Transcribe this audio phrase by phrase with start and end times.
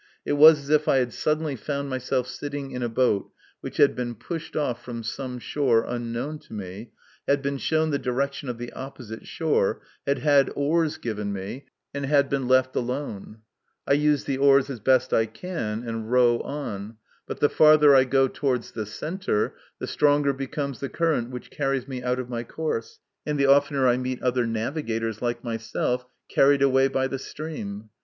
[0.25, 3.95] It was as if \ had suddenly found myself sitting in a boat which had
[3.95, 6.91] been pushed off from some shore unknown to me,
[7.27, 11.91] had been shown the direction of the opposite shore, had had oars given me, 116
[11.93, 12.03] MY CONFESSION.
[12.03, 13.41] and had been left alone.
[13.87, 16.97] I use the oars as best I can, and row on;
[17.27, 21.87] but the farther I go towards the centre, the stronger becomes the current which carries
[21.87, 26.63] me out of my course, and the oftener I meet other navigators, like myself, carried
[26.63, 27.89] away by the stream.